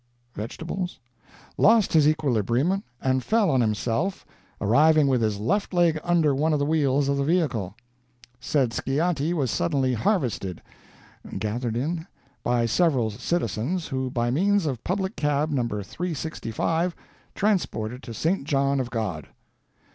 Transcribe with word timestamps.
vegetables?), 0.33 0.97
lost 1.59 1.93
his 1.93 2.07
equilibrium 2.07 2.83
and 3.01 3.23
fell 3.23 3.51
on 3.51 3.61
himself, 3.61 4.25
arriving 4.59 5.05
with 5.05 5.21
his 5.21 5.39
left 5.39 5.75
leg 5.75 5.99
under 6.03 6.33
one 6.33 6.53
of 6.53 6.57
the 6.57 6.65
wheels 6.65 7.07
of 7.07 7.17
the 7.17 7.23
vehicle. 7.23 7.75
"Said 8.39 8.71
Sciatti 8.73 9.31
was 9.31 9.51
suddenly 9.51 9.93
harvested 9.93 10.63
(gathered 11.37 11.77
in?) 11.77 12.07
by 12.41 12.65
several 12.65 13.11
citizens, 13.11 13.89
who 13.89 14.09
by 14.09 14.31
means 14.31 14.65
of 14.65 14.83
public 14.83 15.15
cab 15.15 15.51
No. 15.51 15.61
365 15.83 16.95
transported 17.35 17.97
him 17.97 18.01
to 18.01 18.13
St. 18.15 18.43
John 18.43 18.79
of 18.79 18.89
God." 18.89 19.27